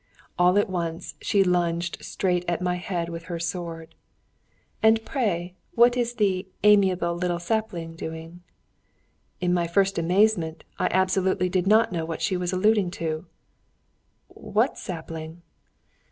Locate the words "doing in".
7.95-9.53